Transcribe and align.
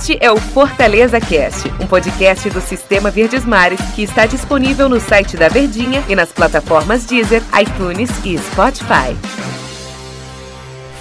Este 0.00 0.16
é 0.18 0.32
o 0.32 0.36
Fortaleza 0.38 1.20
Cast, 1.20 1.68
um 1.78 1.86
podcast 1.86 2.48
do 2.48 2.62
Sistema 2.62 3.10
Verdes 3.10 3.44
Mares 3.44 3.78
que 3.94 4.02
está 4.02 4.24
disponível 4.24 4.88
no 4.88 4.98
site 4.98 5.36
da 5.36 5.46
Verdinha 5.46 6.02
e 6.08 6.16
nas 6.16 6.32
plataformas 6.32 7.04
Deezer, 7.04 7.42
iTunes 7.60 8.08
e 8.24 8.38
Spotify. 8.38 9.14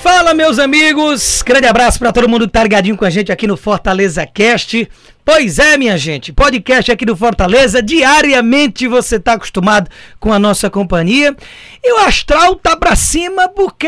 Fala, 0.03 0.33
meus 0.33 0.59
amigos! 0.59 1.41
Grande 1.41 1.67
abraço 1.67 1.97
para 1.97 2.11
todo 2.11 2.27
mundo 2.27 2.45
que 2.45 2.51
tá 2.51 2.65
com 2.97 3.05
a 3.05 3.09
gente 3.09 3.31
aqui 3.31 3.47
no 3.47 3.55
Fortaleza 3.55 4.27
Cast. 4.27 4.89
Pois 5.23 5.59
é, 5.59 5.77
minha 5.77 5.97
gente, 5.97 6.33
podcast 6.33 6.91
aqui 6.91 7.05
do 7.05 7.15
Fortaleza. 7.15 7.81
Diariamente 7.81 8.85
você 8.85 9.17
tá 9.17 9.33
acostumado 9.33 9.89
com 10.19 10.33
a 10.33 10.39
nossa 10.39 10.69
companhia. 10.69 11.33
E 11.81 11.93
o 11.93 11.99
astral 11.99 12.53
tá 12.55 12.75
pra 12.75 12.97
cima 12.97 13.47
porque 13.47 13.87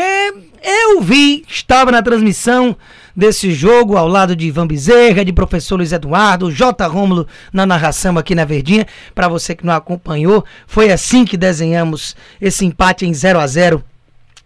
eu 0.62 1.02
vi, 1.02 1.44
estava 1.46 1.92
na 1.92 2.00
transmissão 2.00 2.74
desse 3.16 3.52
jogo 3.52 3.96
ao 3.96 4.08
lado 4.08 4.34
de 4.34 4.46
Ivan 4.46 4.66
Bezerra, 4.66 5.24
de 5.24 5.32
professor 5.32 5.76
Luiz 5.76 5.92
Eduardo, 5.92 6.50
J. 6.50 6.86
Rômulo 6.86 7.26
na 7.52 7.66
narração 7.66 8.18
aqui 8.18 8.34
na 8.34 8.44
Verdinha. 8.44 8.86
Para 9.14 9.28
você 9.28 9.54
que 9.54 9.66
não 9.66 9.74
acompanhou, 9.74 10.44
foi 10.66 10.90
assim 10.90 11.24
que 11.24 11.36
desenhamos 11.36 12.16
esse 12.40 12.64
empate 12.64 13.06
em 13.06 13.12
0 13.12 13.38
a 13.38 13.46
0 13.46 13.84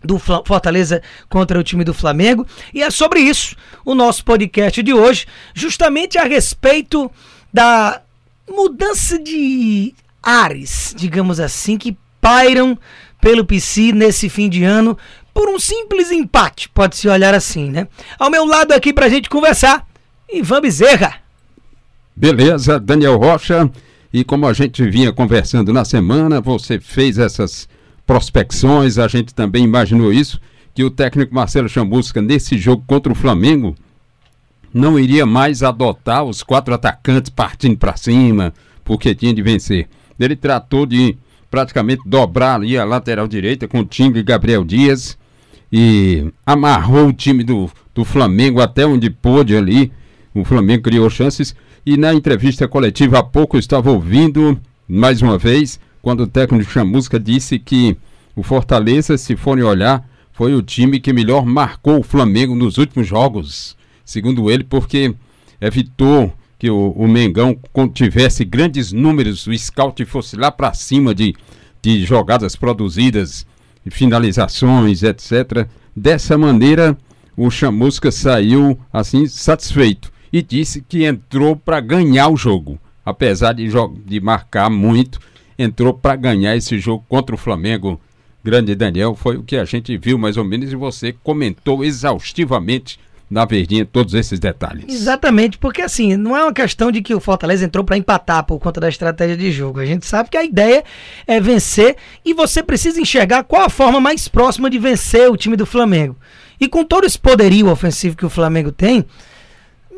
do 0.03 0.19
Fortaleza 0.19 1.03
contra 1.29 1.59
o 1.59 1.63
time 1.63 1.85
do 1.85 1.95
Flamengo. 1.95 2.47
E 2.73 2.83
é 2.83 2.91
sobre 2.91 3.21
isso 3.21 3.57
o 3.85 3.95
nosso 3.95 4.25
podcast 4.25 4.83
de 4.83 4.93
hoje, 4.93 5.27
justamente 5.55 6.19
a 6.19 6.25
respeito 6.25 7.11
da 7.53 8.01
mudança 8.49 9.19
de 9.19 9.95
ares, 10.23 10.95
digamos 10.97 11.41
assim, 11.41 11.77
que 11.77 11.97
pairam 12.21 12.79
pelo 13.21 13.45
PC 13.45 13.93
nesse 13.93 14.29
fim 14.29 14.49
de 14.49 14.63
ano 14.63 14.97
por 15.37 15.51
um 15.51 15.59
simples 15.59 16.11
empate, 16.11 16.67
pode-se 16.71 17.07
olhar 17.07 17.35
assim, 17.35 17.71
né? 17.71 17.87
Ao 18.19 18.31
meu 18.31 18.47
lado 18.47 18.73
aqui 18.73 18.91
pra 18.91 19.11
gente 19.11 19.29
conversar, 19.29 19.87
Ivan 20.33 20.63
Bezerra. 20.63 21.17
Beleza, 22.17 22.81
Daniel 22.81 23.19
Rocha. 23.19 23.71
E 24.11 24.25
como 24.25 24.47
a 24.47 24.55
gente 24.55 24.83
vinha 24.89 25.13
conversando 25.13 25.75
na 25.75 25.85
semana, 25.85 26.41
você 26.41 26.81
fez 26.81 27.19
essas 27.19 27.69
prospecções, 28.07 28.97
a 28.97 29.07
gente 29.09 29.35
também 29.35 29.63
imaginou 29.65 30.11
isso, 30.11 30.41
que 30.75 30.83
o 30.83 30.91
técnico 30.91 31.35
Marcelo 31.35 31.69
Chamusca, 31.69 32.23
nesse 32.23 32.57
jogo 32.57 32.83
contra 32.87 33.13
o 33.13 33.15
Flamengo, 33.15 33.77
não 34.73 34.99
iria 34.99 35.27
mais 35.27 35.63
adotar 35.63 36.25
os 36.25 36.43
quatro 36.43 36.73
atacantes 36.73 37.29
partindo 37.29 37.77
para 37.77 37.95
cima, 37.95 38.55
porque 38.83 39.15
tinha 39.15 39.35
de 39.35 39.43
vencer. 39.43 39.87
Ele 40.19 40.35
tratou 40.35 40.87
de 40.87 41.15
praticamente 41.51 42.01
dobrar 42.07 42.55
ali 42.55 42.79
a 42.79 42.87
lateral 42.87 43.29
direita 43.29 43.69
com 43.69 43.81
o 43.81 43.85
Tinga 43.85 44.19
e 44.19 44.23
Gabriel 44.23 44.65
Dias 44.65 45.19
e 45.73 46.33
amarrou 46.45 47.09
o 47.09 47.13
time 47.13 47.43
do, 47.43 47.71
do 47.95 48.05
Flamengo 48.05 48.61
até 48.61 48.87
onde 48.87 49.11
pôde 49.11 49.57
ali. 49.57 49.93
O 50.35 50.45
Flamengo 50.45 50.85
criou 50.85 51.09
chances 51.11 51.55
e 51.85 51.97
na 51.97 52.13
entrevista 52.13 52.67
coletiva 52.69 53.19
há 53.19 53.23
pouco 53.23 53.57
eu 53.57 53.61
estava 53.61 53.91
ouvindo 53.91 54.59
mais 54.89 55.23
uma 55.23 55.39
vez 55.39 55.81
quando 56.03 56.23
o 56.23 56.27
técnico 56.27 56.71
Chamusca 56.71 57.19
disse 57.19 57.59
que 57.59 57.97
o 58.35 58.43
Fortaleza, 58.43 59.17
se 59.17 59.35
forem 59.35 59.65
olhar, 59.65 60.09
foi 60.33 60.55
o 60.55 60.63
time 60.63 61.01
que 61.01 61.13
melhor 61.13 61.45
marcou 61.47 62.01
o 62.01 62.03
Flamengo 62.03 62.55
nos 62.55 62.77
últimos 62.77 63.07
jogos. 63.07 63.77
Segundo 64.05 64.51
ele, 64.51 64.63
porque 64.63 65.15
evitou 65.61 66.33
que 66.59 66.71
o, 66.71 66.91
o 66.91 67.09
Mengão 67.09 67.59
tivesse 67.93 68.45
grandes 68.45 68.93
números, 68.93 69.47
o 69.47 69.59
scout 69.59 70.05
fosse 70.05 70.37
lá 70.37 70.51
para 70.51 70.75
cima 70.75 71.15
de, 71.15 71.35
de 71.83 72.05
jogadas 72.05 72.55
produzidas, 72.55 73.47
finalizações, 73.91 75.03
etc. 75.03 75.67
Dessa 75.95 76.37
maneira, 76.37 76.97
o 77.37 77.51
Chamusca 77.51 78.11
saiu 78.11 78.79
assim 78.93 79.27
satisfeito 79.27 80.13
e 80.33 80.43
disse 80.43 80.81
que 80.81 81.05
entrou 81.05 81.57
para 81.57 81.81
ganhar 81.81 82.29
o 82.29 82.37
jogo, 82.37 82.79
apesar 83.05 83.53
de, 83.53 83.69
de 84.05 84.21
marcar 84.21 84.71
muito 84.71 85.21
entrou 85.59 85.95
para 85.95 86.17
ganhar 86.17 86.57
esse 86.57 86.79
jogo 86.79 87.05
contra 87.09 87.35
o 87.35 87.39
Flamengo. 87.39 88.01
Grande 88.45 88.75
Daniel, 88.75 89.15
foi 89.15 89.37
o 89.37 89.43
que 89.43 89.57
a 89.57 89.65
gente 89.65 89.97
viu 89.97 90.19
mais 90.19 90.37
ou 90.37 90.45
menos 90.45 90.73
e 90.73 90.77
você 90.77 91.13
comentou 91.13 91.85
exaustivamente 91.85 92.99
na 93.29 93.45
verdinha 93.45 93.85
todos 93.85 94.15
esses 94.15 94.39
detalhes. 94.39 94.85
Exatamente, 94.89 95.59
porque 95.59 95.83
assim, 95.83 96.17
não 96.17 96.37
é 96.37 96.43
uma 96.43 96.53
questão 96.53 96.93
de 96.93 97.03
que 97.03 97.15
o 97.15 97.21
Fortaleza 97.21 97.65
entrou 97.65 97.85
para 97.85 97.97
empatar 97.97 98.45
por 98.45 98.59
conta 98.59 98.81
da 98.81 98.89
estratégia 98.89 99.37
de 99.37 99.51
jogo. 99.51 99.81
A 99.81 99.87
gente 99.87 100.07
sabe 100.07 100.31
que 100.31 100.37
a 100.37 100.45
ideia 100.45 100.85
é 101.27 101.41
vencer 101.41 101.97
e 102.25 102.33
você 102.33 102.63
precisa 102.63 103.01
enxergar 103.01 103.45
qual 103.45 103.63
a 103.63 103.71
forma 103.71 104.01
mais 104.01 104.29
próxima 104.29 104.71
de 104.71 104.79
vencer 104.79 105.31
o 105.31 105.37
time 105.37 105.57
do 105.57 105.67
Flamengo. 105.67 106.17
E 106.61 106.69
com 106.69 106.85
todo 106.85 107.05
esse 107.05 107.19
poderio 107.19 107.69
ofensivo 107.69 108.17
que 108.17 108.25
o 108.25 108.31
Flamengo 108.31 108.73
tem, 108.73 109.05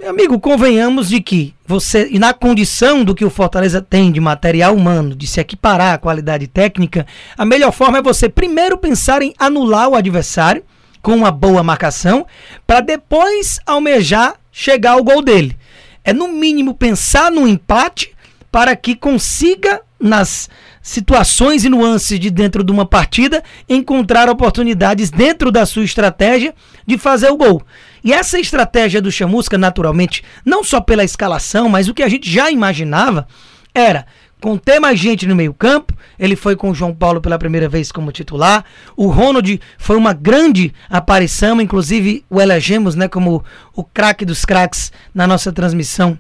meu 0.01 0.11
amigo, 0.11 0.39
convenhamos 0.41 1.09
de 1.09 1.21
que 1.21 1.55
você, 1.67 2.09
e 2.11 2.19
na 2.19 2.33
condição 2.33 3.05
do 3.05 3.15
que 3.15 3.25
o 3.25 3.31
Fortaleza 3.31 3.83
tem 3.83 4.13
de 4.13 4.21
material 4.21 4.75
humano, 4.75 5.15
de 5.15 5.27
se 5.27 5.41
equiparar 5.41 5.95
à 5.95 5.99
qualidade 5.99 6.47
técnica, 6.47 7.05
a 7.37 7.45
melhor 7.45 7.73
forma 7.73 7.99
é 7.99 8.03
você 8.03 8.29
primeiro 8.29 8.79
pensar 8.79 9.23
em 9.23 9.35
anular 9.39 9.89
o 9.89 9.97
adversário 9.97 10.63
com 11.03 11.15
uma 11.15 11.31
boa 11.31 11.63
marcação, 11.63 12.27
para 12.67 12.81
depois 12.81 13.59
almejar 13.67 14.35
chegar 14.51 14.93
ao 14.93 15.05
gol 15.05 15.23
dele. 15.23 15.57
É 16.05 16.13
no 16.13 16.29
mínimo 16.29 16.75
pensar 16.75 17.31
no 17.31 17.47
empate 17.47 18.13
para 18.51 18.75
que 18.75 18.97
consiga 18.97 19.81
nas 20.01 20.49
situações 20.81 21.65
e 21.65 21.69
nuances 21.69 22.19
de 22.19 22.31
dentro 22.31 22.65
de 22.65 22.73
uma 22.73 22.87
partida 22.87 23.43
encontrar 23.69 24.29
oportunidades 24.29 25.11
dentro 25.11 25.51
da 25.51 25.67
sua 25.67 25.85
estratégia 25.85 26.55
de 26.87 26.97
fazer 26.97 27.31
o 27.31 27.37
gol. 27.37 27.63
E 28.03 28.13
essa 28.13 28.39
estratégia 28.39 29.03
do 29.03 29.13
Chamusca, 29.13 29.59
naturalmente, 29.59 30.23
não 30.45 30.65
só 30.65 30.81
pela 30.81 31.05
escalação, 31.05 31.69
mas 31.69 31.89
o 31.89 31.95
que 31.95 32.03
a 32.03 32.09
gente 32.09 32.31
já 32.31 32.51
imaginava 32.51 33.27
era 33.75 34.07
conter 34.41 34.81
mais 34.81 34.99
gente 34.99 35.27
no 35.27 35.37
meio-campo. 35.37 35.95
Ele 36.19 36.37
foi 36.37 36.57
com 36.57 36.71
o 36.71 36.75
João 36.75 36.95
Paulo 36.95 37.21
pela 37.21 37.39
primeira 37.39 37.69
vez 37.69 37.93
como 37.93 38.13
titular. 38.13 38.65
O 38.97 39.09
Ronald 39.09 39.61
foi 39.77 39.97
uma 39.97 40.13
grande 40.13 40.73
aparição, 40.89 41.61
inclusive 41.61 42.25
o 42.29 42.41
elegemos 42.41 42.95
né, 42.95 43.09
como 43.09 43.45
o 43.75 43.85
craque 43.85 44.25
dos 44.25 44.45
craques 44.45 44.93
na 45.15 45.27
nossa 45.27 45.53
transmissão 45.53 46.19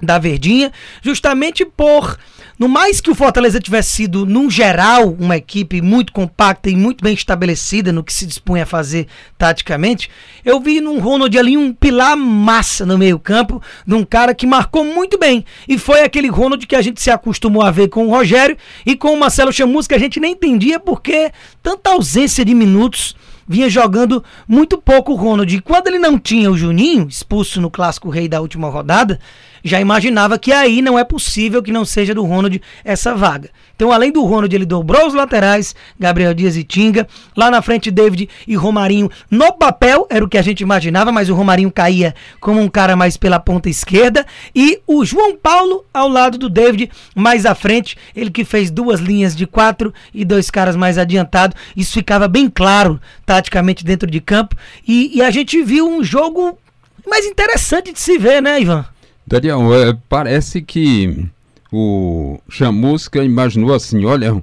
da 0.00 0.18
Verdinha, 0.18 0.72
justamente 1.02 1.64
por 1.64 2.18
no 2.58 2.68
mais 2.68 3.02
que 3.02 3.10
o 3.10 3.14
Fortaleza 3.14 3.60
tivesse 3.60 3.90
sido, 3.90 4.24
num 4.24 4.48
geral, 4.48 5.14
uma 5.18 5.36
equipe 5.36 5.82
muito 5.82 6.10
compacta 6.10 6.70
e 6.70 6.76
muito 6.76 7.04
bem 7.04 7.12
estabelecida 7.12 7.92
no 7.92 8.02
que 8.02 8.12
se 8.12 8.24
dispunha 8.24 8.62
a 8.62 8.66
fazer 8.66 9.08
taticamente, 9.36 10.10
eu 10.42 10.58
vi 10.58 10.80
num 10.80 10.98
Ronald 10.98 11.38
ali 11.38 11.54
um 11.54 11.74
pilar 11.74 12.16
massa 12.16 12.86
no 12.86 12.96
meio-campo, 12.96 13.60
de 13.86 13.94
um 13.94 14.04
cara 14.06 14.34
que 14.34 14.46
marcou 14.46 14.84
muito 14.84 15.18
bem. 15.18 15.44
E 15.68 15.76
foi 15.76 16.00
aquele 16.00 16.28
Ronald 16.28 16.66
que 16.66 16.74
a 16.74 16.80
gente 16.80 17.02
se 17.02 17.10
acostumou 17.10 17.62
a 17.62 17.70
ver 17.70 17.88
com 17.88 18.06
o 18.06 18.10
Rogério 18.10 18.56
e 18.86 18.96
com 18.96 19.12
o 19.12 19.20
Marcelo 19.20 19.52
Chamus, 19.52 19.86
que 19.86 19.94
a 19.94 19.98
gente 19.98 20.18
nem 20.18 20.32
entendia 20.32 20.80
porque 20.80 21.30
tanta 21.62 21.90
ausência 21.90 22.42
de 22.42 22.54
minutos 22.54 23.14
vinha 23.48 23.68
jogando 23.68 24.22
muito 24.46 24.78
pouco 24.78 25.12
o 25.12 25.16
Ronald. 25.16 25.54
E 25.54 25.60
quando 25.60 25.88
ele 25.88 25.98
não 25.98 26.18
tinha 26.18 26.50
o 26.50 26.56
Juninho, 26.56 27.06
expulso 27.08 27.60
no 27.60 27.70
clássico 27.70 28.10
rei 28.10 28.28
da 28.28 28.40
última 28.40 28.68
rodada, 28.68 29.18
já 29.66 29.80
imaginava 29.80 30.38
que 30.38 30.52
aí 30.52 30.80
não 30.80 30.98
é 30.98 31.04
possível 31.04 31.62
que 31.62 31.72
não 31.72 31.84
seja 31.84 32.14
do 32.14 32.24
Ronald 32.24 32.62
essa 32.84 33.14
vaga. 33.14 33.50
Então, 33.74 33.92
além 33.92 34.10
do 34.10 34.24
Ronald, 34.24 34.54
ele 34.54 34.64
dobrou 34.64 35.06
os 35.06 35.12
laterais, 35.12 35.74
Gabriel 35.98 36.32
Dias 36.32 36.56
e 36.56 36.64
Tinga. 36.64 37.06
Lá 37.36 37.50
na 37.50 37.60
frente, 37.60 37.90
David 37.90 38.28
e 38.46 38.54
Romarinho. 38.54 39.10
No 39.30 39.52
papel, 39.52 40.06
era 40.08 40.24
o 40.24 40.28
que 40.28 40.38
a 40.38 40.42
gente 40.42 40.62
imaginava, 40.62 41.12
mas 41.12 41.28
o 41.28 41.34
Romarinho 41.34 41.70
caía 41.70 42.14
como 42.40 42.60
um 42.60 42.68
cara 42.68 42.96
mais 42.96 43.18
pela 43.18 43.38
ponta 43.38 43.68
esquerda. 43.68 44.24
E 44.54 44.80
o 44.86 45.04
João 45.04 45.36
Paulo 45.36 45.84
ao 45.92 46.08
lado 46.08 46.38
do 46.38 46.48
David, 46.48 46.90
mais 47.14 47.44
à 47.44 47.54
frente. 47.54 47.98
Ele 48.14 48.30
que 48.30 48.44
fez 48.44 48.70
duas 48.70 49.00
linhas 49.00 49.36
de 49.36 49.46
quatro 49.46 49.92
e 50.14 50.24
dois 50.24 50.50
caras 50.50 50.76
mais 50.76 50.96
adiantados. 50.96 51.56
Isso 51.76 51.92
ficava 51.92 52.28
bem 52.28 52.48
claro, 52.48 52.98
taticamente, 53.36 53.84
dentro 53.84 54.10
de 54.10 54.20
campo. 54.20 54.56
E, 54.86 55.18
e 55.18 55.22
a 55.22 55.30
gente 55.30 55.62
viu 55.62 55.86
um 55.86 56.02
jogo 56.02 56.58
mais 57.06 57.26
interessante 57.26 57.92
de 57.92 58.00
se 58.00 58.18
ver, 58.18 58.40
né, 58.40 58.60
Ivan? 58.60 58.84
Daniel, 59.26 59.74
é, 59.74 59.96
parece 60.08 60.62
que 60.62 61.26
o 61.70 62.38
Chamusca 62.48 63.22
imaginou 63.22 63.74
assim, 63.74 64.04
olha, 64.04 64.42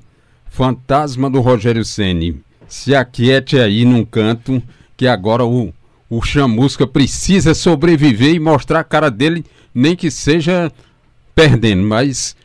fantasma 0.50 1.30
do 1.30 1.42
Rogério 1.42 1.84
Ceni, 1.84 2.40
se 2.68 2.94
aquiete 2.94 3.58
aí 3.58 3.86
num 3.86 4.06
canto 4.06 4.62
que 4.96 5.08
agora 5.08 5.44
o, 5.44 5.74
o 6.10 6.22
Chamusca 6.22 6.86
precisa 6.86 7.54
sobreviver 7.54 8.36
e 8.36 8.40
mostrar 8.40 8.82
a 8.82 8.84
cara 8.84 9.10
dele, 9.10 9.44
nem 9.74 9.96
que 9.96 10.12
seja 10.12 10.72
perdendo, 11.34 11.84
mas 11.84 12.36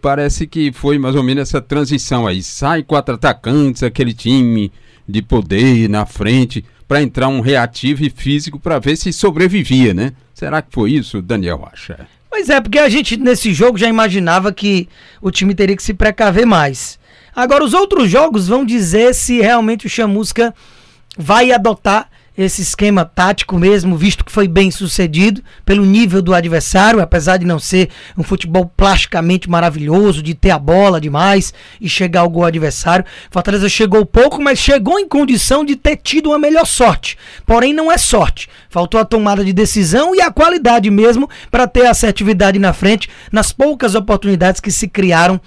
parece 0.00 0.46
que 0.46 0.72
foi 0.72 0.98
mais 0.98 1.14
ou 1.14 1.22
menos 1.22 1.42
essa 1.42 1.60
transição 1.60 2.26
aí. 2.26 2.42
Sai 2.42 2.82
quatro 2.82 3.14
atacantes, 3.14 3.82
aquele 3.82 4.14
time 4.14 4.72
de 5.08 5.22
poder 5.22 5.88
na 5.88 6.06
frente, 6.06 6.64
para 6.86 7.02
entrar 7.02 7.28
um 7.28 7.40
reativo 7.40 8.04
e 8.04 8.10
físico 8.10 8.58
para 8.58 8.78
ver 8.78 8.96
se 8.96 9.12
sobrevivia, 9.12 9.94
né? 9.94 10.12
Será 10.34 10.60
que 10.60 10.72
foi 10.72 10.92
isso, 10.92 11.22
Daniel 11.22 11.68
acha? 11.72 12.06
Pois 12.28 12.48
é, 12.48 12.60
porque 12.60 12.78
a 12.78 12.88
gente 12.88 13.16
nesse 13.16 13.52
jogo 13.52 13.78
já 13.78 13.88
imaginava 13.88 14.52
que 14.52 14.88
o 15.20 15.30
time 15.30 15.54
teria 15.54 15.76
que 15.76 15.82
se 15.82 15.94
precaver 15.94 16.46
mais. 16.46 16.98
Agora, 17.34 17.64
os 17.64 17.72
outros 17.72 18.10
jogos 18.10 18.48
vão 18.48 18.64
dizer 18.64 19.14
se 19.14 19.40
realmente 19.40 19.86
o 19.86 19.90
Chamusca 19.90 20.54
vai 21.16 21.52
adotar 21.52 22.10
esse 22.36 22.62
esquema 22.62 23.04
tático 23.04 23.58
mesmo, 23.58 23.96
visto 23.96 24.24
que 24.24 24.32
foi 24.32 24.48
bem 24.48 24.70
sucedido 24.70 25.42
pelo 25.64 25.84
nível 25.84 26.22
do 26.22 26.34
adversário, 26.34 27.00
apesar 27.00 27.36
de 27.36 27.44
não 27.44 27.58
ser 27.58 27.90
um 28.16 28.22
futebol 28.22 28.70
plasticamente 28.76 29.50
maravilhoso, 29.50 30.22
de 30.22 30.34
ter 30.34 30.50
a 30.50 30.58
bola 30.58 31.00
demais 31.00 31.52
e 31.80 31.88
chegar 31.88 32.20
ao 32.20 32.30
gol 32.30 32.44
adversário. 32.44 33.04
Fortaleza 33.30 33.68
chegou 33.68 34.06
pouco, 34.06 34.40
mas 34.40 34.58
chegou 34.58 34.98
em 34.98 35.06
condição 35.06 35.64
de 35.64 35.76
ter 35.76 35.96
tido 35.96 36.30
uma 36.30 36.38
melhor 36.38 36.66
sorte. 36.66 37.18
Porém, 37.44 37.74
não 37.74 37.92
é 37.92 37.98
sorte. 37.98 38.48
Faltou 38.70 39.00
a 39.00 39.04
tomada 39.04 39.44
de 39.44 39.52
decisão 39.52 40.14
e 40.14 40.20
a 40.20 40.30
qualidade 40.30 40.90
mesmo 40.90 41.28
para 41.50 41.66
ter 41.66 41.86
assertividade 41.86 42.58
na 42.58 42.72
frente 42.72 43.08
nas 43.30 43.52
poucas 43.52 43.94
oportunidades 43.94 44.60
que 44.60 44.70
se 44.70 44.88
criaram 44.88 45.40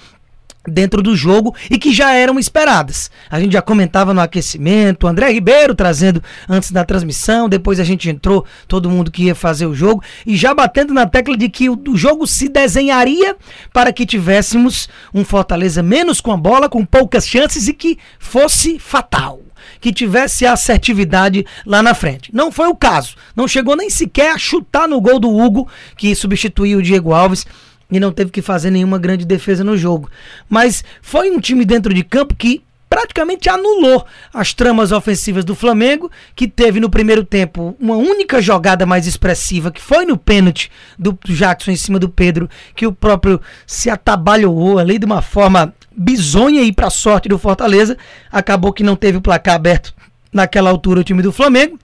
dentro 0.68 1.02
do 1.02 1.16
jogo 1.16 1.56
e 1.70 1.78
que 1.78 1.94
já 1.94 2.14
eram 2.14 2.40
esperadas. 2.40 3.10
A 3.30 3.40
gente 3.40 3.54
já 3.54 3.62
comentava 3.62 4.14
no 4.14 4.22
aquecimento, 4.22 5.08
André 5.08 5.32
Ribeiro 5.32 5.76
trazendo 5.76 6.24
antes 6.48 6.72
da 6.72 6.84
transmissão, 6.84 7.50
depois 7.50 7.80
a 7.80 7.84
gente 7.84 8.10
entrou, 8.10 8.46
todo 8.68 8.90
mundo 8.90 9.12
que 9.12 9.24
ia 9.24 9.36
fazer 9.36 9.66
o 9.66 9.76
jogo, 9.76 10.04
e 10.26 10.36
já 10.36 10.54
batendo 10.54 10.94
na 10.94 11.06
tecla 11.06 11.38
de 11.38 11.50
que 11.50 11.70
o, 11.70 11.80
jogo 11.96 12.28
se 12.28 12.50
desenharia 12.50 13.36
para 13.72 13.94
que 13.94 14.06
tivéssemos 14.06 14.90
um 15.14 15.24
Fortaleza 15.24 15.82
menos 15.82 16.22
com 16.22 16.32
a 16.32 16.38
bola, 16.38 16.70
com 16.70 16.86
poucas 16.86 17.28
chances 17.28 17.68
e 17.68 17.74
que 17.74 17.98
fosse 18.20 18.80
fatal 18.80 19.42
que 19.80 19.92
tivesse 19.92 20.46
assertividade 20.46 21.46
lá 21.66 21.82
na 21.82 21.94
frente. 21.94 22.34
Não 22.34 22.52
foi 22.52 22.68
o 22.68 22.76
caso. 22.76 23.16
Não 23.36 23.48
chegou 23.48 23.76
nem 23.76 23.90
sequer 23.90 24.32
a 24.32 24.38
chutar 24.38 24.88
no 24.88 25.02
gol 25.02 25.20
do 25.20 25.36
Hugo, 25.36 25.68
que 25.98 26.16
substituiu 26.16 26.80
o 26.80 26.82
Diego 26.82 27.14
Alves 27.14 27.46
e 27.92 28.00
não 28.00 28.12
teve 28.12 28.32
que 28.32 28.42
fazer 28.42 28.72
nenhuma 28.72 28.98
grande 28.98 29.26
defesa 29.26 29.64
no 29.64 29.78
jogo. 29.78 30.10
Mas 30.50 30.84
foi 31.02 31.30
um 31.32 31.40
time 31.40 31.66
dentro 31.66 31.94
de 31.94 32.04
campo 32.04 32.36
que 32.36 32.64
praticamente 32.90 33.50
anulou 33.50 34.06
as 34.34 34.54
tramas 34.54 34.92
ofensivas 34.92 35.44
do 35.44 35.56
Flamengo, 35.56 36.10
que 36.36 36.48
teve 36.48 36.80
no 36.80 36.90
primeiro 36.90 37.24
tempo 37.24 37.76
uma 37.80 37.96
única 37.96 38.42
jogada 38.42 38.86
mais 38.86 39.06
expressiva, 39.06 39.72
que 39.72 39.82
foi 39.82 40.06
no 40.06 40.18
pênalti 40.18 40.72
do 40.98 41.18
Jackson 41.26 41.72
em 41.72 41.76
cima 41.76 42.00
do 42.00 42.08
Pedro, 42.08 42.50
que 42.76 42.88
o 42.88 42.94
próprio 42.94 43.42
se 43.68 43.90
atabalhou 43.90 44.80
ali 44.80 44.98
de 44.98 45.06
uma 45.06 45.22
forma 45.22 45.74
bizonha 45.96 46.62
e 46.62 46.72
para 46.72 46.90
sorte 46.90 47.28
do 47.28 47.38
Fortaleza, 47.38 47.98
acabou 48.32 48.72
que 48.72 48.84
não 48.84 48.96
teve 48.96 49.18
o 49.18 49.22
placar 49.22 49.56
aberto 49.56 49.94
naquela 50.32 50.70
altura 50.70 51.02
o 51.02 51.04
time 51.04 51.22
do 51.22 51.32
Flamengo. 51.32 51.80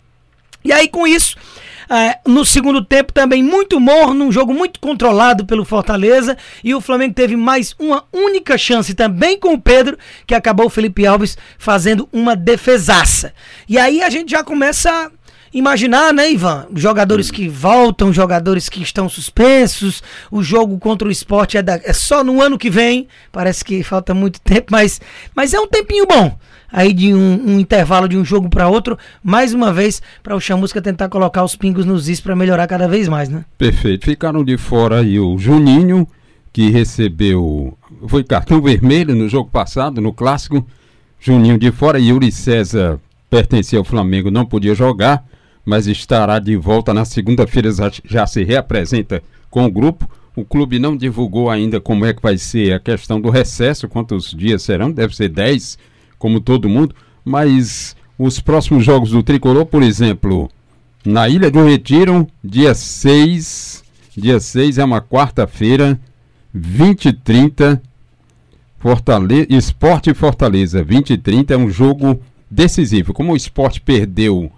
E 0.64 0.72
aí 0.72 0.88
com 0.88 1.08
isso, 1.08 1.36
é, 1.92 2.20
no 2.26 2.46
segundo 2.46 2.82
tempo 2.82 3.12
também 3.12 3.44
muito 3.44 3.78
morno, 3.78 4.24
um 4.24 4.32
jogo 4.32 4.54
muito 4.54 4.80
controlado 4.80 5.46
pelo 5.46 5.66
Fortaleza. 5.66 6.38
E 6.64 6.74
o 6.74 6.80
Flamengo 6.80 7.14
teve 7.14 7.36
mais 7.36 7.76
uma 7.78 8.06
única 8.14 8.58
chance 8.58 8.94
também 8.94 9.38
com 9.38 9.54
o 9.54 9.62
Pedro, 9.62 9.98
que 10.26 10.34
acabou 10.34 10.68
o 10.68 10.70
Felipe 10.70 11.06
Alves 11.06 11.38
fazendo 11.58 12.08
uma 12.14 12.34
defesaça. 12.34 13.34
E 13.68 13.78
aí 13.78 14.02
a 14.02 14.10
gente 14.10 14.32
já 14.32 14.42
começa 14.42 15.12
imaginar, 15.54 16.14
né, 16.14 16.32
Ivan? 16.32 16.68
Jogadores 16.76 17.30
que 17.30 17.48
voltam, 17.48 18.14
jogadores 18.14 18.70
que 18.70 18.82
estão 18.82 19.10
suspensos. 19.10 20.02
O 20.32 20.42
jogo 20.42 20.78
contra 20.80 21.08
o 21.08 21.12
esporte 21.12 21.58
é, 21.58 21.62
da, 21.62 21.80
é 21.84 21.94
só 21.94 22.24
no 22.24 22.42
ano 22.42 22.58
que 22.58 22.70
vem. 22.70 23.08
Parece 23.32 23.64
que 23.64 23.84
falta 23.84 24.14
muito 24.14 24.40
tempo, 24.44 24.68
mas, 24.72 25.02
mas 25.36 25.54
é 25.54 25.60
um 25.60 25.68
tempinho 25.68 26.06
bom 26.06 26.38
aí 26.72 26.94
de 26.94 27.14
um, 27.14 27.42
um 27.48 27.60
intervalo 27.60 28.08
de 28.08 28.18
um 28.18 28.24
jogo 28.24 28.50
para 28.50 28.70
outro, 28.70 28.98
mais 29.22 29.54
uma 29.54 29.74
vez 29.74 30.02
para 30.24 30.36
o 30.36 30.40
Chamusca 30.40 30.82
tentar 30.82 31.10
colocar 31.10 31.44
os 31.44 31.54
pingos 31.54 31.86
nos 31.86 32.08
is 32.08 32.22
para 32.22 32.34
melhorar 32.34 32.66
cada 32.66 32.88
vez 32.88 33.10
mais, 33.10 33.28
né? 33.28 33.44
Perfeito. 33.58 34.06
Ficaram 34.06 34.44
de 34.44 34.58
fora 34.58 35.02
aí 35.02 35.20
o 35.20 35.38
Juninho, 35.38 36.08
que 36.54 36.70
recebeu 36.70 37.78
foi 38.08 38.24
cartão 38.24 38.62
vermelho 38.62 39.14
no 39.14 39.28
jogo 39.28 39.50
passado, 39.50 40.00
no 40.00 40.14
clássico. 40.14 40.66
Juninho 41.20 41.58
de 41.58 41.72
fora, 41.72 42.00
Yuri 42.00 42.32
César 42.32 43.00
pertencia 43.30 43.80
ao 43.80 43.86
Flamengo, 43.86 44.30
não 44.30 44.46
podia 44.46 44.76
jogar, 44.76 45.24
mas 45.66 45.88
estará 45.88 46.40
de 46.40 46.56
volta 46.56 46.94
na 46.94 47.06
segunda-feira, 47.06 47.70
já 48.04 48.26
se 48.28 48.44
reapresenta 48.44 49.22
com 49.50 49.66
o 49.66 49.72
grupo. 49.72 50.10
O 50.36 50.46
clube 50.46 50.80
não 50.80 50.96
divulgou 50.96 51.50
ainda 51.50 51.80
como 51.80 52.06
é 52.06 52.14
que 52.14 52.22
vai 52.22 52.38
ser 52.38 52.74
a 52.74 52.80
questão 52.80 53.20
do 53.20 53.30
recesso, 53.30 53.88
quantos 53.88 54.32
dias 54.32 54.62
serão, 54.64 54.92
deve 54.92 55.16
ser 55.16 55.30
10 55.30 55.78
como 56.18 56.40
todo 56.40 56.70
mundo, 56.70 56.96
mas 57.26 57.96
os 58.18 58.40
próximos 58.40 58.86
jogos 58.86 59.12
do 59.12 59.24
Tricolor, 59.24 59.66
por 59.66 59.82
exemplo, 59.82 60.50
na 61.04 61.28
Ilha 61.28 61.50
do 61.50 61.66
Retiro, 61.66 62.28
dia 62.44 62.74
6, 62.74 63.84
dia 64.16 64.40
6 64.40 64.78
é 64.78 64.84
uma 64.84 65.02
quarta-feira, 65.02 66.00
20 66.54 67.06
e 67.08 67.14
30, 67.14 67.82
Fortaleza, 68.78 69.48
Esporte 69.50 70.14
Fortaleza, 70.14 70.84
20 70.84 71.14
e 71.14 71.18
30 71.18 71.54
é 71.54 71.58
um 71.58 71.70
jogo 71.70 72.20
decisivo. 72.50 73.14
Como 73.14 73.34
o 73.34 73.36
esporte 73.36 73.80
perdeu 73.80 74.52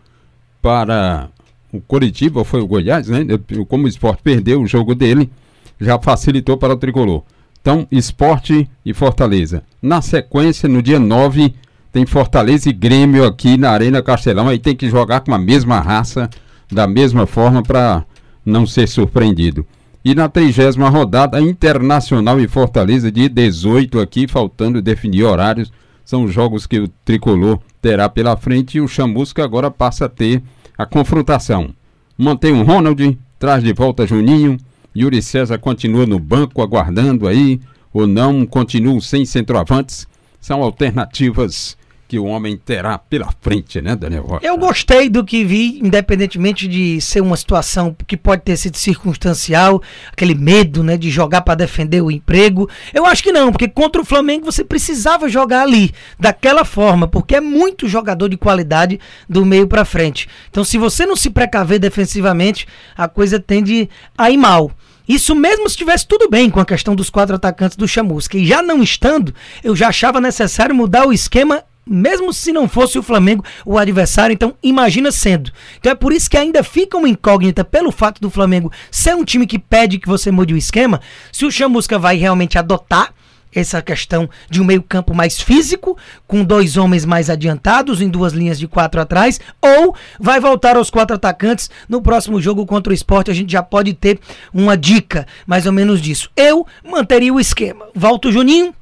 para 0.63 1.29
o 1.73 1.81
Coritiba, 1.81 2.45
foi 2.45 2.61
o 2.61 2.67
Goiás, 2.67 3.09
né? 3.09 3.19
Como 3.67 3.83
o 3.83 3.87
esporte 3.89 4.23
perdeu 4.23 4.61
o 4.61 4.65
jogo 4.65 4.95
dele, 4.95 5.29
já 5.77 5.99
facilitou 5.99 6.57
para 6.57 6.73
o 6.73 6.77
Tricolor. 6.77 7.23
Então, 7.61 7.85
esporte 7.91 8.69
e 8.85 8.93
Fortaleza. 8.93 9.63
Na 9.81 10.01
sequência, 10.01 10.69
no 10.69 10.81
dia 10.81 10.99
9, 10.99 11.53
tem 11.91 12.05
Fortaleza 12.05 12.69
e 12.69 12.73
Grêmio 12.73 13.25
aqui 13.25 13.57
na 13.57 13.71
Arena 13.71 14.01
Castelão. 14.01 14.47
Aí 14.47 14.57
tem 14.57 14.73
que 14.73 14.89
jogar 14.89 15.19
com 15.19 15.33
a 15.33 15.37
mesma 15.37 15.81
raça, 15.81 16.29
da 16.71 16.87
mesma 16.87 17.27
forma, 17.27 17.61
para 17.61 18.05
não 18.45 18.65
ser 18.65 18.87
surpreendido. 18.87 19.65
E 20.03 20.15
na 20.15 20.29
trigésima 20.29 20.89
rodada, 20.89 21.41
Internacional 21.41 22.39
e 22.39 22.47
Fortaleza, 22.47 23.11
de 23.11 23.27
18 23.27 23.99
aqui, 23.99 24.27
faltando 24.29 24.81
definir 24.81 25.23
horários. 25.23 25.71
São 26.05 26.27
jogos 26.27 26.65
que 26.65 26.79
o 26.79 26.87
tricolor 27.05 27.59
terá 27.81 28.07
pela 28.07 28.37
frente 28.37 28.77
e 28.77 28.81
o 28.81 28.87
Chamusca 28.87 29.43
agora 29.43 29.69
passa 29.69 30.05
a 30.05 30.09
ter 30.09 30.41
a 30.77 30.85
confrontação. 30.85 31.73
Mantém 32.17 32.53
o 32.53 32.63
Ronald, 32.63 33.17
traz 33.39 33.63
de 33.63 33.73
volta 33.73 34.07
Juninho. 34.07 34.57
Yuri 34.95 35.21
César 35.21 35.57
continua 35.57 36.05
no 36.05 36.19
banco 36.19 36.61
aguardando 36.61 37.27
aí, 37.27 37.59
ou 37.91 38.05
não, 38.05 38.45
continuam 38.45 39.01
sem 39.01 39.25
centroavantes. 39.25 40.07
São 40.39 40.61
alternativas 40.61 41.75
que 42.13 42.19
o 42.19 42.25
homem 42.25 42.55
terá 42.55 42.99
pela 42.99 43.33
frente, 43.41 43.81
né, 43.81 43.95
Daniel 43.95 44.21
Rocha? 44.21 44.45
Eu 44.45 44.55
gostei 44.55 45.09
do 45.09 45.25
que 45.25 45.43
vi, 45.43 45.79
independentemente 45.79 46.67
de 46.67 47.01
ser 47.01 47.21
uma 47.21 47.35
situação 47.35 47.95
que 48.05 48.15
pode 48.15 48.43
ter 48.43 48.55
sido 48.55 48.77
circunstancial, 48.77 49.81
aquele 50.11 50.35
medo, 50.35 50.83
né, 50.83 50.95
de 50.95 51.09
jogar 51.09 51.41
para 51.41 51.55
defender 51.55 52.03
o 52.03 52.11
emprego. 52.11 52.69
Eu 52.93 53.07
acho 53.07 53.23
que 53.23 53.31
não, 53.31 53.51
porque 53.51 53.67
contra 53.67 53.99
o 53.99 54.05
Flamengo 54.05 54.45
você 54.45 54.63
precisava 54.63 55.27
jogar 55.27 55.63
ali, 55.63 55.91
daquela 56.19 56.63
forma, 56.63 57.07
porque 57.07 57.37
é 57.37 57.41
muito 57.41 57.87
jogador 57.87 58.29
de 58.29 58.37
qualidade 58.37 58.99
do 59.27 59.43
meio 59.43 59.67
para 59.67 59.83
frente. 59.83 60.29
Então, 60.51 60.63
se 60.63 60.77
você 60.77 61.07
não 61.07 61.15
se 61.15 61.31
precaver 61.31 61.79
defensivamente, 61.79 62.67
a 62.95 63.07
coisa 63.07 63.39
tende 63.39 63.89
a 64.15 64.29
ir 64.29 64.37
mal. 64.37 64.71
Isso 65.07 65.33
mesmo 65.33 65.67
se 65.67 65.73
estivesse 65.73 66.07
tudo 66.07 66.29
bem 66.29 66.49
com 66.49 66.59
a 66.59 66.65
questão 66.65 66.95
dos 66.95 67.09
quatro 67.09 67.35
atacantes 67.35 67.75
do 67.75 67.87
Chamusca. 67.87 68.37
E 68.37 68.45
já 68.45 68.61
não 68.61 68.83
estando, 68.83 69.33
eu 69.63 69.75
já 69.75 69.87
achava 69.87 70.21
necessário 70.21 70.75
mudar 70.75 71.07
o 71.07 71.11
esquema, 71.11 71.63
mesmo 71.85 72.33
se 72.33 72.51
não 72.51 72.67
fosse 72.67 72.97
o 72.97 73.03
Flamengo 73.03 73.43
o 73.65 73.77
adversário. 73.77 74.33
Então, 74.33 74.55
imagina 74.63 75.11
sendo. 75.11 75.51
Então 75.79 75.91
é 75.91 75.95
por 75.95 76.13
isso 76.13 76.29
que 76.29 76.37
ainda 76.37 76.63
fica 76.63 76.97
uma 76.97 77.09
incógnita 77.09 77.63
pelo 77.63 77.91
fato 77.91 78.21
do 78.21 78.29
Flamengo 78.29 78.71
ser 78.89 79.15
um 79.15 79.23
time 79.23 79.45
que 79.45 79.59
pede 79.59 79.99
que 79.99 80.07
você 80.07 80.31
mude 80.31 80.53
o 80.53 80.57
esquema, 80.57 81.01
se 81.31 81.45
o 81.45 81.51
Chamusca 81.51 81.99
vai 81.99 82.15
realmente 82.15 82.57
adotar 82.57 83.13
essa 83.53 83.81
questão 83.81 84.29
de 84.49 84.61
um 84.61 84.65
meio-campo 84.65 85.13
mais 85.13 85.39
físico, 85.39 85.97
com 86.27 86.43
dois 86.43 86.77
homens 86.77 87.05
mais 87.05 87.29
adiantados, 87.29 88.01
em 88.01 88.09
duas 88.09 88.33
linhas 88.33 88.57
de 88.57 88.67
quatro 88.67 88.99
atrás, 88.99 89.39
ou 89.61 89.95
vai 90.19 90.39
voltar 90.39 90.75
aos 90.75 90.89
quatro 90.89 91.15
atacantes 91.15 91.69
no 91.87 92.01
próximo 92.01 92.41
jogo 92.41 92.65
contra 92.65 92.91
o 92.91 92.93
esporte. 92.93 93.31
A 93.31 93.33
gente 93.33 93.51
já 93.51 93.61
pode 93.61 93.93
ter 93.93 94.19
uma 94.53 94.75
dica 94.75 95.27
mais 95.45 95.65
ou 95.65 95.71
menos 95.71 96.01
disso. 96.01 96.29
Eu 96.35 96.65
manteria 96.83 97.33
o 97.33 97.39
esquema. 97.39 97.87
Volta 97.93 98.27
o 98.27 98.31
Juninho, 98.31 98.73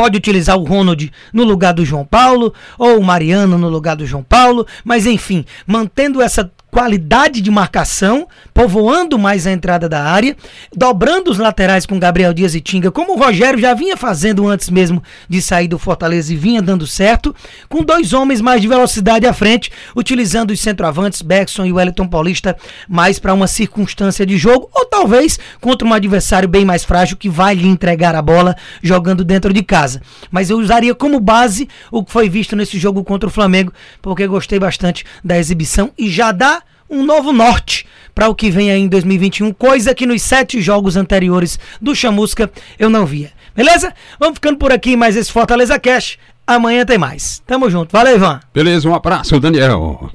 pode 0.00 0.16
utilizar 0.16 0.56
o 0.56 0.64
Ronald 0.64 1.12
no 1.30 1.44
lugar 1.44 1.74
do 1.74 1.84
João 1.84 2.06
Paulo, 2.06 2.54
ou 2.78 2.98
o 2.98 3.04
Mariano 3.04 3.58
no 3.58 3.68
lugar 3.68 3.94
do 3.94 4.06
João 4.06 4.22
Paulo, 4.22 4.66
mas 4.82 5.04
enfim, 5.04 5.44
mantendo 5.66 6.22
essa 6.22 6.50
qualidade 6.70 7.40
de 7.40 7.50
marcação, 7.50 8.28
povoando 8.54 9.18
mais 9.18 9.46
a 9.46 9.52
entrada 9.52 9.88
da 9.88 10.02
área, 10.02 10.36
dobrando 10.74 11.30
os 11.30 11.38
laterais 11.38 11.84
com 11.84 11.98
Gabriel 11.98 12.32
Dias 12.32 12.54
e 12.54 12.60
Tinga, 12.60 12.90
como 12.90 13.14
o 13.14 13.18
Rogério 13.18 13.58
já 13.58 13.74
vinha 13.74 13.96
fazendo 13.96 14.46
antes 14.46 14.70
mesmo 14.70 15.02
de 15.28 15.42
sair 15.42 15.68
do 15.68 15.78
Fortaleza 15.78 16.32
e 16.32 16.36
vinha 16.36 16.62
dando 16.62 16.86
certo, 16.86 17.34
com 17.68 17.82
dois 17.82 18.12
homens 18.12 18.40
mais 18.40 18.60
de 18.60 18.68
velocidade 18.68 19.26
à 19.26 19.32
frente, 19.32 19.70
utilizando 19.96 20.52
os 20.52 20.60
centroavantes 20.60 21.22
Beckson 21.22 21.64
e 21.64 21.72
Wellington 21.72 22.06
Paulista 22.06 22.56
mais 22.88 23.18
para 23.18 23.34
uma 23.34 23.46
circunstância 23.46 24.24
de 24.24 24.38
jogo, 24.38 24.70
ou 24.72 24.84
talvez 24.86 25.38
contra 25.60 25.86
um 25.86 25.92
adversário 25.92 26.48
bem 26.48 26.64
mais 26.64 26.84
frágil 26.84 27.16
que 27.16 27.28
vai 27.28 27.54
lhe 27.54 27.68
entregar 27.68 28.14
a 28.14 28.22
bola 28.22 28.56
jogando 28.82 29.24
dentro 29.24 29.52
de 29.52 29.62
casa. 29.62 30.00
Mas 30.30 30.50
eu 30.50 30.58
usaria 30.58 30.94
como 30.94 31.18
base 31.18 31.68
o 31.90 32.04
que 32.04 32.12
foi 32.12 32.28
visto 32.28 32.54
nesse 32.54 32.78
jogo 32.78 33.02
contra 33.02 33.28
o 33.28 33.32
Flamengo, 33.32 33.72
porque 34.00 34.26
gostei 34.26 34.58
bastante 34.58 35.04
da 35.24 35.38
exibição 35.38 35.90
e 35.98 36.08
já 36.08 36.32
dá 36.32 36.62
um 36.90 37.04
novo 37.04 37.32
norte 37.32 37.86
para 38.14 38.28
o 38.28 38.34
que 38.34 38.50
vem 38.50 38.70
aí 38.70 38.80
em 38.80 38.88
2021, 38.88 39.52
coisa 39.52 39.94
que 39.94 40.06
nos 40.06 40.22
sete 40.22 40.60
jogos 40.60 40.96
anteriores 40.96 41.58
do 41.80 41.94
Chamusca 41.94 42.50
eu 42.78 42.90
não 42.90 43.06
via. 43.06 43.30
Beleza? 43.54 43.94
Vamos 44.18 44.34
ficando 44.34 44.58
por 44.58 44.72
aqui 44.72 44.96
mais 44.96 45.16
esse 45.16 45.32
Fortaleza 45.32 45.78
Cash. 45.78 46.18
Amanhã 46.46 46.84
tem 46.84 46.98
mais. 46.98 47.42
Tamo 47.46 47.70
junto. 47.70 47.92
Valeu, 47.92 48.16
Ivan. 48.16 48.40
Beleza, 48.52 48.88
um 48.88 48.94
abraço, 48.94 49.38
Daniel. 49.38 50.10